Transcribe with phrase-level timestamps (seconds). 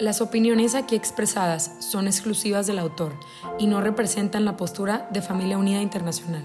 [0.00, 3.18] Las opiniones aquí expresadas son exclusivas del autor
[3.58, 6.44] y no representan la postura de Familia Unida Internacional.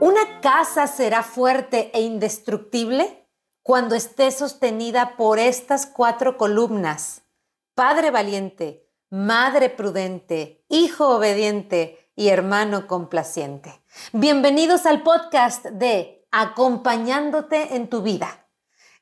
[0.00, 3.28] Una casa será fuerte e indestructible
[3.62, 7.24] cuando esté sostenida por estas cuatro columnas.
[7.74, 13.82] Padre valiente, madre prudente, hijo obediente y hermano complaciente.
[14.14, 18.46] Bienvenidos al podcast de Acompañándote en tu vida.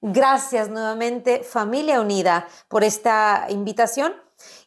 [0.00, 4.14] Gracias nuevamente, familia unida, por esta invitación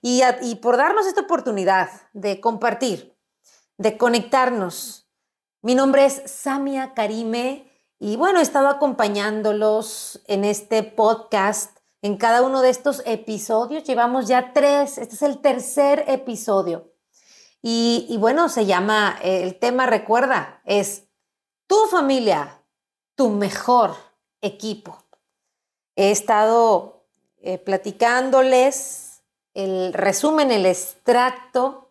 [0.02, 0.22] y,
[0.56, 3.18] por darnos esta oportunidad de compartir,
[3.78, 5.10] de conectarnos.
[5.62, 12.42] Mi nombre es Samia Karime y bueno, he estado acompañándolos en este podcast, en cada
[12.42, 13.86] uno de estos episodios.
[13.86, 16.92] Llevamos ya tres, este es el tercer episodio.
[17.62, 21.08] Y, bueno, se llama, el tema, recuerda, es
[21.68, 22.66] tu familia,
[23.16, 23.96] tu mejor
[24.42, 25.01] equipo
[25.96, 27.04] he estado
[27.38, 29.22] eh, platicándoles
[29.54, 31.90] el resumen, el extracto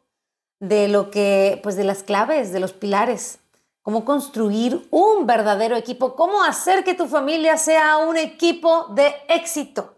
[0.60, 3.38] de lo que, pues de las claves, de los pilares,
[3.82, 9.96] cómo construir un verdadero equipo, cómo hacer que tu familia sea un equipo de éxito.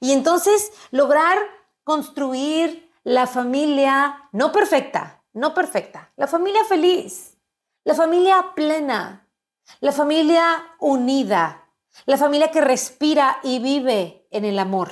[0.00, 1.38] Y entonces lograr
[1.84, 7.36] construir la familia no perfecta, no perfecta, la familia feliz,
[7.84, 9.28] la familia plena,
[9.80, 11.69] la familia unida,
[12.06, 14.90] la familia que respira y vive en el amor.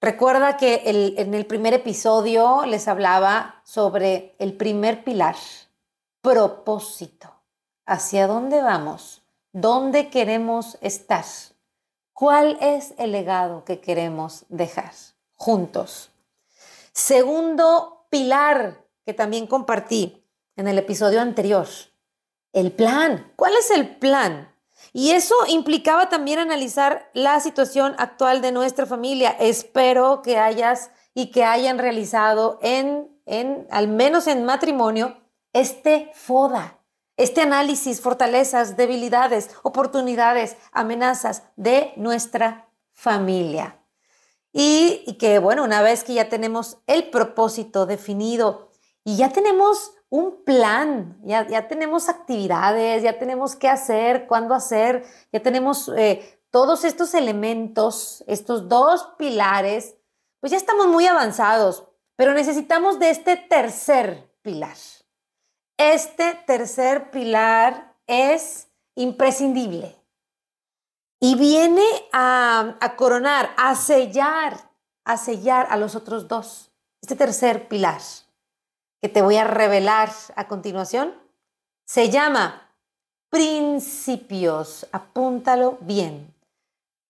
[0.00, 0.82] Recuerda que
[1.16, 5.36] en el primer episodio les hablaba sobre el primer pilar,
[6.20, 7.34] propósito.
[7.84, 9.22] ¿Hacia dónde vamos?
[9.52, 11.24] ¿Dónde queremos estar?
[12.12, 14.92] ¿Cuál es el legado que queremos dejar
[15.34, 16.10] juntos?
[16.92, 20.24] Segundo pilar que también compartí
[20.54, 21.66] en el episodio anterior,
[22.52, 23.32] el plan.
[23.36, 24.52] ¿Cuál es el plan?
[24.92, 29.36] Y eso implicaba también analizar la situación actual de nuestra familia.
[29.38, 35.16] Espero que hayas y que hayan realizado en, en al menos en matrimonio,
[35.52, 36.78] este FODA,
[37.16, 43.80] este análisis, fortalezas, debilidades, oportunidades, amenazas de nuestra familia.
[44.52, 48.70] Y, y que, bueno, una vez que ya tenemos el propósito definido
[49.04, 55.04] y ya tenemos un plan, ya, ya tenemos actividades, ya tenemos qué hacer, cuándo hacer,
[55.32, 59.96] ya tenemos eh, todos estos elementos, estos dos pilares,
[60.40, 61.84] pues ya estamos muy avanzados,
[62.16, 64.76] pero necesitamos de este tercer pilar.
[65.76, 69.94] Este tercer pilar es imprescindible
[71.20, 74.72] y viene a, a coronar, a sellar,
[75.04, 76.72] a sellar a los otros dos.
[77.00, 78.00] Este tercer pilar
[79.00, 81.14] que te voy a revelar a continuación
[81.84, 82.70] se llama
[83.30, 84.86] principios.
[84.92, 86.34] Apúntalo bien.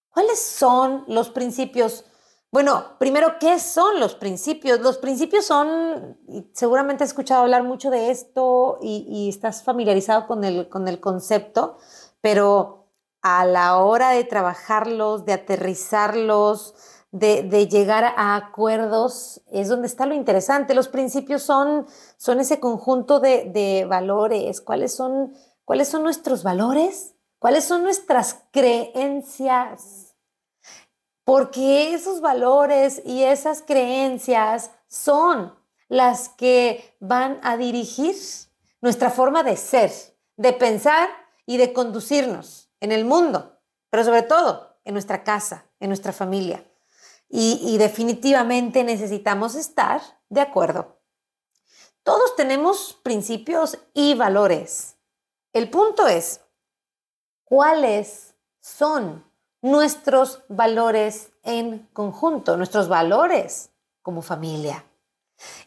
[0.08, 2.04] ¿Cuáles son los principios?
[2.50, 4.80] Bueno, primero, ¿qué son los principios?
[4.80, 6.16] Los principios son,
[6.52, 11.76] seguramente has escuchado hablar mucho de esto y, estás familiarizado con el, con el concepto,
[12.20, 12.86] pero
[13.20, 16.74] a la hora de trabajarlos, de aterrizarlos,
[17.10, 20.74] de, llegar a acuerdos es donde está lo interesante.
[20.74, 21.86] Los principios son,
[22.16, 24.60] son ese conjunto de, valores.
[24.60, 27.14] ¿Cuáles son, ¿Cuáles son nuestros valores?
[27.38, 30.14] ¿Cuáles son nuestras creencias?
[31.24, 35.54] Porque esos valores y esas creencias son
[35.88, 38.16] las que van a dirigir
[38.80, 39.92] nuestra forma de ser,
[40.36, 41.08] de pensar
[41.46, 43.58] y de conducirnos en el mundo,
[43.90, 46.64] pero sobre todo en nuestra casa, en nuestra familia
[47.30, 50.00] y, definitivamente necesitamos estar
[50.30, 50.98] de acuerdo.
[52.02, 54.96] Todos tenemos principios y valores.
[55.52, 56.40] El punto es,
[57.44, 59.24] ¿cuáles son
[59.60, 63.70] nuestros valores en conjunto, nuestros valores
[64.00, 64.84] como familia?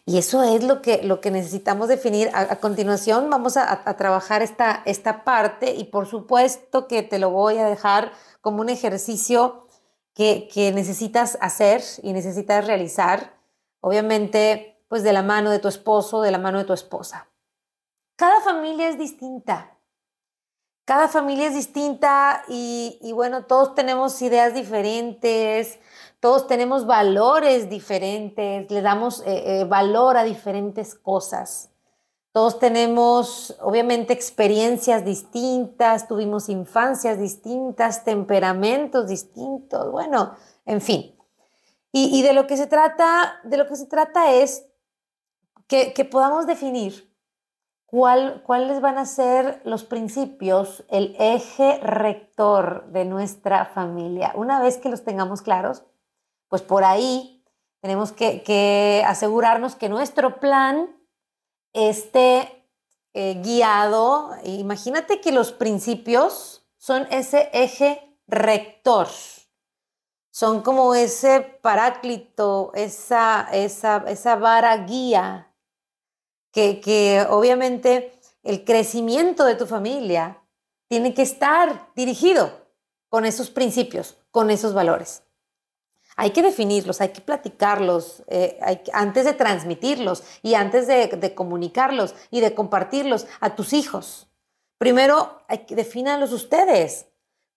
[0.06, 2.32] Y eso es lo que, lo que necesitamos definir.
[2.34, 7.30] A, continuación vamos a, a, trabajar esta, esta parte y por supuesto que te lo
[7.30, 9.68] voy a dejar como un ejercicio
[10.14, 13.34] que, necesitas hacer y necesitas realizar,
[13.80, 17.28] obviamente, pues de la mano de tu esposo, de la mano de tu esposa.
[18.16, 19.78] Cada familia es distinta.
[20.86, 25.80] Cada familia es distinta y, y, bueno, todos tenemos ideas diferentes,
[26.22, 31.71] todos tenemos valores diferentes, le damos eh, eh, valor a diferentes cosas.
[32.32, 40.36] Todos tenemos, obviamente, experiencias distintas, tuvimos infancias distintas, temperamentos distintos, bueno,
[40.66, 41.14] en fin.
[41.94, 44.66] Y, de lo que se trata, de lo que se trata es
[45.68, 47.14] que, podamos definir
[47.86, 54.32] cuál, cuáles van a ser los principios, el eje rector de nuestra familia.
[54.36, 55.84] Una vez que los tengamos claros,
[56.48, 57.44] pues por ahí
[57.82, 60.96] tenemos que, que asegurarnos que nuestro plan
[61.74, 62.68] esté
[63.14, 64.32] eh, guiado.
[64.44, 69.08] Imagínate que los principios son ese eje rector,
[70.32, 75.54] son como ese paráclito, esa, esa, esa vara guía,
[76.52, 80.42] que, que obviamente el crecimiento de tu familia
[80.88, 82.52] tiene que estar dirigido
[83.10, 85.24] con esos principios, con esos valores
[86.22, 88.60] hay que definirlos, hay que platicarlos eh,
[88.94, 94.28] antes de transmitirlos y antes de, comunicarlos y de compartirlos a tus hijos.
[94.78, 97.08] Primero, hay que definirlos ustedes.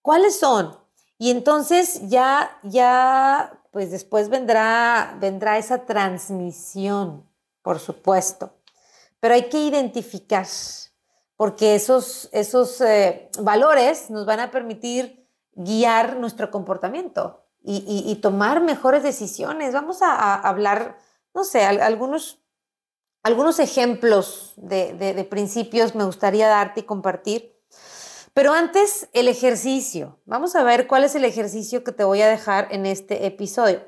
[0.00, 0.78] ¿Cuáles son?
[1.18, 7.28] Y entonces ya, ya, pues después vendrá, vendrá esa transmisión,
[7.60, 8.54] por supuesto.
[9.20, 10.46] Pero hay que identificar,
[11.36, 19.02] porque esos, esos eh, valores nos van a permitir guiar nuestro comportamiento y, tomar mejores
[19.02, 19.72] decisiones.
[19.72, 20.98] Vamos a, hablar,
[21.34, 22.42] no sé, algunos,
[23.22, 27.58] algunos ejemplos de, principios me gustaría darte y compartir.
[28.34, 30.18] Pero antes, el ejercicio.
[30.26, 33.82] Vamos a ver cuál es el ejercicio que te voy a dejar en este episodio.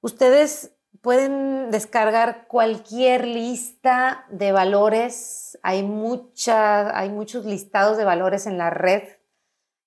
[0.00, 0.70] Ustedes
[1.02, 5.58] pueden descargar cualquier lista de valores.
[5.62, 9.02] Hay, mucha, hay muchos listados de valores en la red.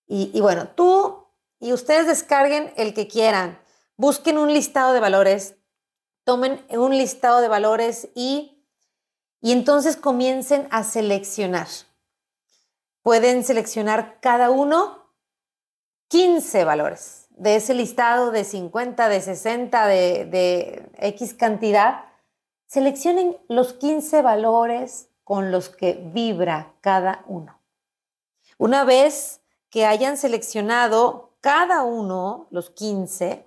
[0.07, 1.20] Y bueno, tú
[1.61, 3.61] y ustedes descarguen el que quieran.
[3.95, 5.55] Busquen un listado de valores,
[6.25, 8.65] tomen un listado de valores y,
[9.39, 11.67] y entonces comiencen a seleccionar.
[13.03, 15.13] Pueden seleccionar cada uno
[16.09, 22.05] 15 valores de ese listado de 50, de 60, de, de X cantidad.
[22.65, 27.61] Seleccionen los 15 valores con los que vibra cada uno.
[28.57, 33.45] Una vez que hayan seleccionado cada uno, los 15,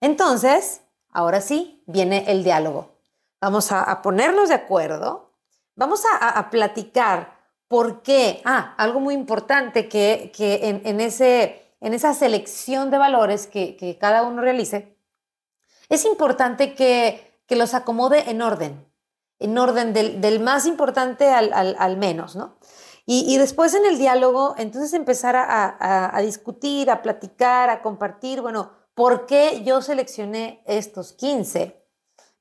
[0.00, 2.96] entonces, ahora sí, viene el diálogo.
[3.40, 5.30] Vamos a, ponernos de acuerdo,
[5.74, 7.36] vamos a, platicar
[7.68, 8.40] por qué.
[8.44, 14.42] Ah, algo muy importante que, en, ese, en esa selección de valores que, cada uno
[14.42, 14.96] realice,
[15.88, 18.84] es importante que, los acomode en orden,
[19.38, 22.56] en orden del, más importante al, al menos, ¿no?
[23.08, 29.26] Y, después en el diálogo, entonces empezar a, discutir, a platicar, a compartir, bueno, ¿por
[29.26, 31.80] qué yo seleccioné estos 15?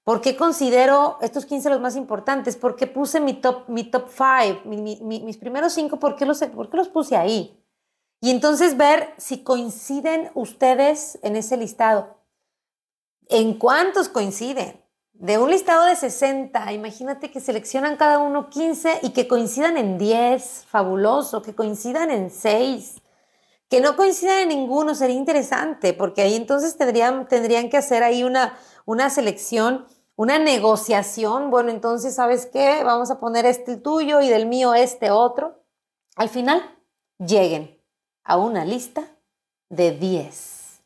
[0.04, 2.56] ¿Por qué considero estos 15 los más importantes?
[2.56, 6.70] ¿Por qué puse mi top, mi top five, mis primeros cinco, ¿por qué, los, ¿por
[6.72, 7.64] qué los puse ahí?
[8.20, 12.18] Y entonces ver si coinciden ustedes en ese listado.
[13.28, 14.85] ¿En cuántos coinciden?
[15.20, 19.98] De un listado de 60, imagínate que seleccionan cada uno 15 y que coincidan en
[19.98, 23.02] 10, fabuloso, que coincidan en 6,
[23.70, 28.24] que no coincidan en ninguno, sería interesante, porque ahí entonces tendrían, tendrían que hacer ahí
[28.24, 29.86] una, una selección,
[30.18, 32.84] una negociación, bueno, entonces, ¿sabes qué?
[32.84, 35.64] Vamos a poner este el tuyo y del mío este otro.
[36.16, 36.62] Al final,
[37.18, 37.82] lleguen
[38.24, 39.04] a una lista
[39.70, 40.82] de 10.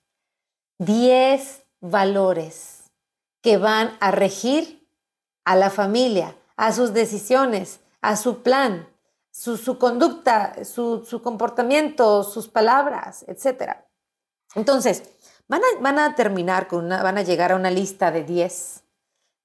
[0.80, 2.79] 10 valores
[3.42, 4.88] que van a regir
[5.46, 8.88] a la familia, a sus decisiones, a su plan,
[9.32, 13.78] su, conducta, su, comportamiento, sus palabras, etc.
[14.56, 15.04] Entonces,
[15.48, 18.84] van a, van a terminar con una, van a llegar a una lista de 10,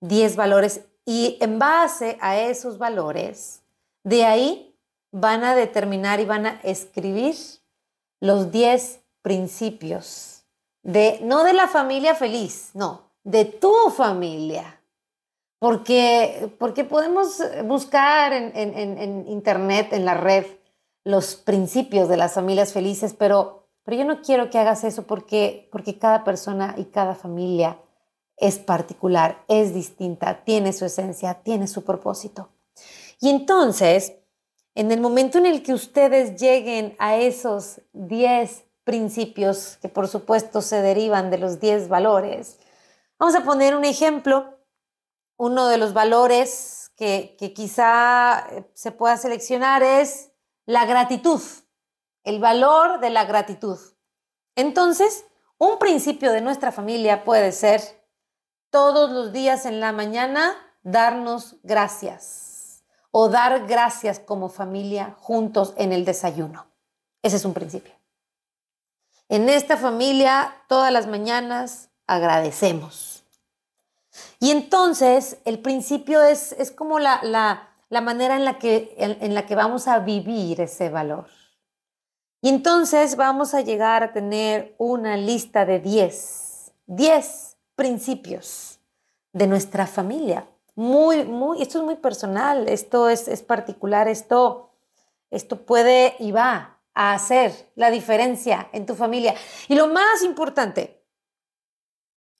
[0.00, 3.62] 10 valores y en base a esos valores,
[4.02, 4.78] de ahí
[5.10, 7.36] van a determinar y van a escribir
[8.20, 10.44] los 10 principios
[10.82, 14.80] de, no de la familia feliz, no, de tu familia.
[15.58, 20.44] Porque, porque podemos buscar en, internet, en la red,
[21.04, 25.68] los principios de las familias felices, pero, pero yo no quiero que hagas eso porque,
[25.72, 27.80] porque cada persona y cada familia
[28.36, 32.50] es particular, es distinta, tiene su esencia, tiene su propósito.
[33.20, 34.14] Y entonces,
[34.74, 40.60] en el momento en el que ustedes lleguen a esos 10 principios, que por supuesto
[40.60, 42.58] se derivan de los 10 valores,
[43.24, 44.58] Vamos a poner un ejemplo.
[45.38, 50.30] Uno de los valores que, quizá eh, se pueda seleccionar es
[50.66, 51.40] la gratitud,
[52.22, 53.78] el valor de la gratitud.
[54.56, 55.24] Entonces,
[55.56, 57.80] Un principio de nuestra familia puede ser
[58.68, 65.94] todos los días en la mañana darnos gracias o dar gracias como familia juntos en
[65.94, 66.66] el desayuno.
[67.22, 67.94] Ese es un principio.
[69.30, 73.13] En esta familia todas las mañanas agradecemos.
[74.40, 79.46] Y entonces el principio es, es como la, la, manera en la, que, en la
[79.46, 81.26] que vamos a vivir ese valor.
[82.44, 88.80] Y entonces vamos a llegar a tener una lista de 10, 10 principios
[89.32, 90.46] de nuestra familia.
[90.74, 94.72] Muy, muy, esto es muy personal, esto es, es particular, esto,
[95.30, 99.34] esto puede y va a hacer la diferencia en tu familia.
[99.68, 101.02] Y lo más importante,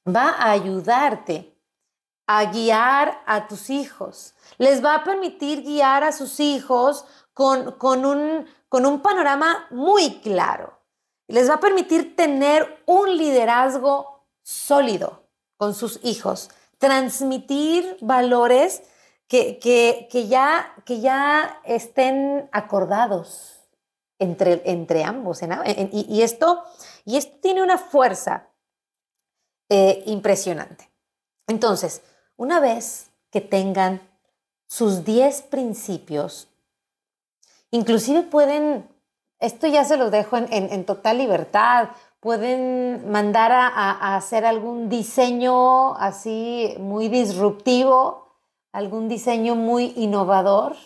[0.07, 1.54] va a ayudarte
[2.27, 4.35] a guiar a tus hijos.
[4.59, 10.21] Les va a permitir guiar a sus hijos con, con un, con un panorama muy
[10.21, 10.79] claro.
[11.27, 15.25] Les va a permitir tener un liderazgo sólido
[15.57, 18.83] con sus hijos, transmitir valores
[19.27, 23.61] que, que, ya, que ya estén acordados
[24.19, 25.41] entre, entre ambos.
[25.93, 26.63] y, esto,
[27.05, 28.51] y esto tiene una fuerza
[29.71, 30.91] eh, impresionante.
[31.47, 32.03] Entonces,
[32.37, 34.01] una vez que tengan
[34.67, 36.49] sus 10 principios
[37.75, 38.89] Inclusive pueden,
[39.41, 41.89] esto ya se los dejo en, total libertad,
[42.21, 48.29] pueden mandar a, hacer algún diseño así muy disruptivo,
[48.71, 50.77] algún diseño muy innovador,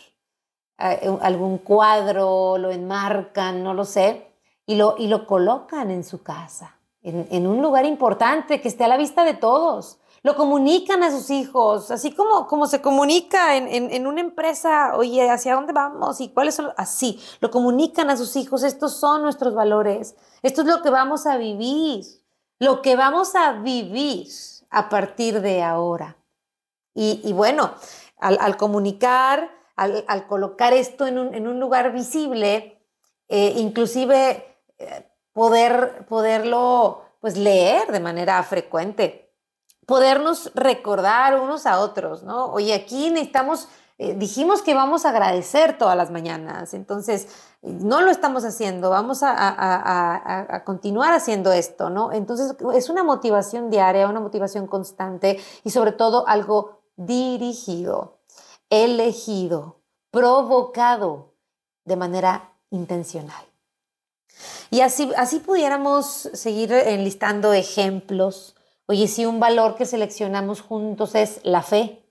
[0.79, 4.27] eh, algún cuadro, lo enmarcan, no lo sé,
[4.65, 8.85] y lo, y lo colocan en su casa, en, en un lugar importante que esté
[8.85, 13.57] a la vista de todos lo comunican a sus hijos, así como, como se comunica
[13.57, 16.21] en, una empresa, oye, ¿hacia dónde vamos?
[16.21, 16.73] ¿Y cuáles son?
[16.77, 21.27] Así, lo comunican a sus hijos, estos son nuestros valores, esto es lo que vamos
[21.27, 22.05] a vivir,
[22.59, 24.27] lo que vamos a vivir
[24.71, 26.17] a partir de ahora.
[26.95, 27.75] Y, bueno,
[28.19, 32.83] al, comunicar, al, colocar esto en un, lugar visible,
[33.29, 39.28] eh, inclusive eh, poder, poderlo pues leer de manera frecuente
[39.89, 42.53] podernos recordar unos a otros, ¿no?
[42.53, 47.29] Oye, aquí necesitamos, eh, dijimos que vamos a agradecer todas las mañanas, entonces
[47.63, 52.13] no lo estamos haciendo, vamos a, continuar haciendo esto, ¿no?
[52.13, 58.19] Entonces es una motivación diaria, una motivación constante y sobre todo algo dirigido,
[58.69, 59.81] elegido,
[60.11, 61.33] provocado
[61.87, 63.43] de manera intencional.
[64.71, 68.55] Y así, así pudiéramos seguir enlistando ejemplos
[68.91, 72.09] Oye, si un valor que seleccionamos juntos es la fe,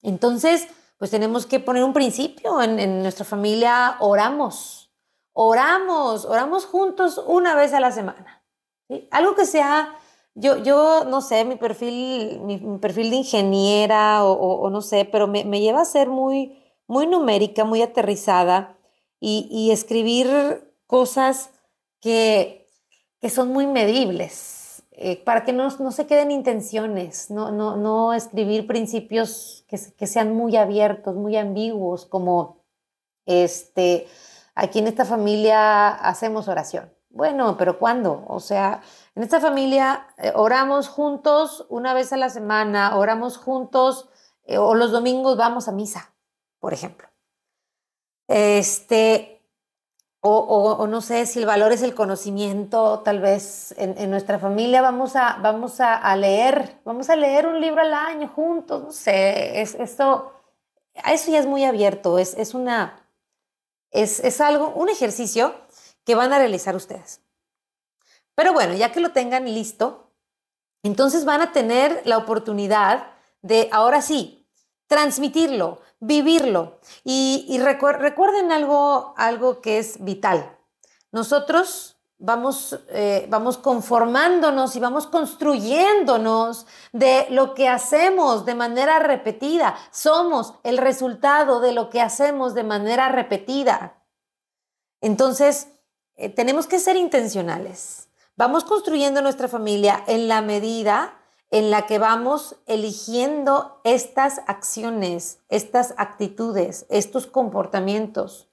[0.00, 2.62] entonces, pues tenemos que poner un principio.
[2.62, 4.92] En, nuestra familia oramos,
[5.32, 8.44] oramos, oramos juntos una vez a la semana.
[9.10, 9.98] Algo que sea,
[10.36, 15.42] yo, yo no sé, mi perfil, mi, perfil de ingeniera o, no sé, pero me,
[15.60, 18.78] lleva a ser muy, muy numérica, muy aterrizada
[19.18, 21.50] y, y escribir cosas
[22.00, 22.68] que,
[23.20, 24.53] que son muy medibles
[24.96, 30.34] eh, para que no, se queden intenciones, no, no, no escribir principios que, que, sean
[30.34, 32.64] muy abiertos, muy ambiguos, como
[33.26, 34.06] este,
[34.54, 36.92] aquí en esta familia hacemos oración.
[37.10, 38.24] Bueno, pero ¿cuándo?
[38.28, 38.82] O sea,
[39.16, 44.08] en esta familia eh, oramos juntos una vez a la semana, oramos juntos
[44.44, 46.14] eh, o los domingos vamos a misa,
[46.60, 47.08] por ejemplo.
[48.28, 49.33] Este,
[50.26, 55.16] o, no sé si el valor es el conocimiento, tal vez en, nuestra familia vamos,
[55.16, 59.74] a, vamos a, leer, vamos a leer un libro al año juntos, no sé, es,
[59.74, 60.32] esto,
[60.94, 63.06] eso ya es muy abierto, es, es una,
[63.90, 65.54] es, es algo, un ejercicio
[66.04, 67.20] que van a realizar ustedes.
[68.34, 70.10] Pero bueno, ya que lo tengan listo,
[70.82, 73.08] entonces van a tener la oportunidad
[73.42, 74.43] de, ahora sí,
[74.94, 76.78] transmitirlo, vivirlo.
[77.02, 80.56] Y, recuerden algo, algo que es vital.
[81.10, 89.74] Nosotros vamos, eh, vamos conformándonos y vamos construyéndonos de lo que hacemos de manera repetida.
[89.90, 94.00] Somos el resultado de lo que hacemos de manera repetida.
[95.00, 95.66] Entonces,
[96.14, 98.08] eh, tenemos que ser intencionales.
[98.36, 101.18] Vamos construyendo nuestra familia en la medida
[101.50, 108.48] en la que vamos eligiendo estas acciones, estas actitudes, estos comportamientos.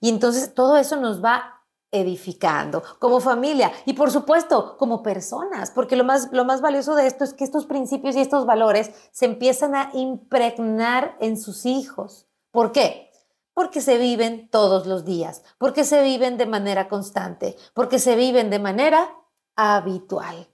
[0.00, 1.54] Y entonces todo eso nos va
[1.94, 7.06] edificando como familia y por supuesto como personas, porque lo más, lo más valioso de
[7.06, 12.26] esto es que estos principios y estos valores se empiezan a impregnar en sus hijos.
[12.50, 13.10] ¿Por qué?
[13.52, 18.50] Porque se viven todos los días, porque se viven de manera constante, porque se viven
[18.50, 19.14] de manera
[19.54, 20.48] habitual.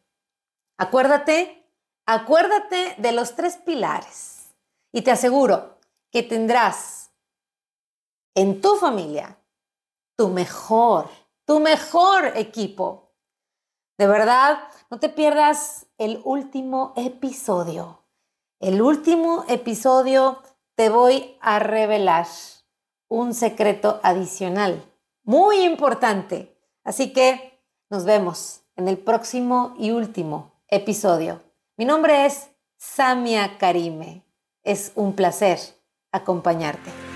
[0.77, 1.60] Acuérdate,
[2.13, 4.53] acuérdate de los tres pilares
[4.93, 5.79] y te aseguro
[6.11, 7.13] que tendrás
[8.35, 9.39] en tu familia
[10.17, 11.09] tu mejor,
[11.47, 13.13] tu mejor equipo.
[13.97, 14.59] De verdad,
[14.91, 18.03] no te pierdas el último episodio.
[18.59, 20.43] El último episodio
[20.75, 22.27] te voy a revelar
[23.09, 24.83] un secreto adicional,
[25.23, 26.57] muy importante.
[26.83, 31.50] Así que nos vemos en el próximo y último episodio.
[31.81, 34.23] Mi nombre es Samia Karime.
[34.63, 35.59] Es un placer
[36.13, 37.10] acompañarte.